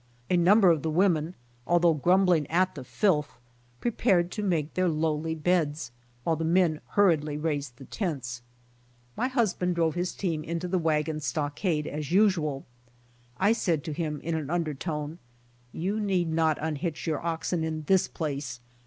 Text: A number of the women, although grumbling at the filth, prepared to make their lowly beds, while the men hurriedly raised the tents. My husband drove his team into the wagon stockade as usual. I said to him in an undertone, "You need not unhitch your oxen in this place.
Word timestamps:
A 0.31 0.35
number 0.35 0.71
of 0.71 0.81
the 0.81 0.89
women, 0.89 1.35
although 1.67 1.93
grumbling 1.93 2.47
at 2.49 2.73
the 2.73 2.83
filth, 2.83 3.37
prepared 3.79 4.31
to 4.31 4.41
make 4.41 4.73
their 4.73 4.87
lowly 4.89 5.35
beds, 5.35 5.91
while 6.23 6.35
the 6.35 6.43
men 6.43 6.81
hurriedly 6.93 7.37
raised 7.37 7.77
the 7.77 7.85
tents. 7.85 8.41
My 9.15 9.27
husband 9.27 9.75
drove 9.75 9.93
his 9.93 10.15
team 10.15 10.43
into 10.43 10.67
the 10.67 10.79
wagon 10.79 11.19
stockade 11.19 11.85
as 11.85 12.11
usual. 12.11 12.65
I 13.37 13.51
said 13.53 13.83
to 13.83 13.93
him 13.93 14.19
in 14.21 14.33
an 14.33 14.49
undertone, 14.49 15.19
"You 15.71 15.99
need 15.99 16.29
not 16.31 16.57
unhitch 16.59 17.05
your 17.05 17.23
oxen 17.23 17.63
in 17.63 17.83
this 17.83 18.07
place. 18.07 18.59